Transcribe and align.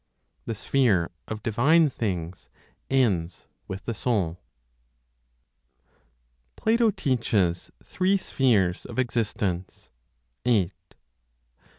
The 0.45 0.55
sphere 0.55 1.11
of 1.27 1.43
divine 1.43 1.87
things 1.91 2.49
ends 2.89 3.45
with 3.67 3.85
the 3.85 3.93
Soul. 3.93 4.41
PLATO 6.55 6.89
TEACHES 6.89 7.69
THREE 7.83 8.17
SPHERES 8.17 8.85
OF 8.87 8.97
EXISTENCE. 8.97 9.91
8. 10.43 10.71